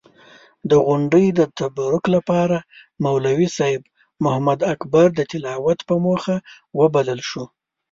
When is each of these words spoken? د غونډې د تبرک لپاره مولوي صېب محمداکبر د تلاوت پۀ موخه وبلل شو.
د 0.69 0.71
غونډې 0.85 1.25
د 1.39 1.41
تبرک 1.57 2.03
لپاره 2.15 2.57
مولوي 3.03 3.47
صېب 3.57 3.81
محمداکبر 4.25 5.07
د 5.15 5.19
تلاوت 5.31 5.79
پۀ 5.87 5.95
موخه 6.05 6.35
وبلل 6.79 7.21
شو. 7.29 7.43